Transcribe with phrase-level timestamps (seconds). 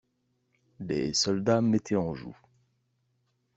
[0.79, 2.35] Les soldats mettaient en joue.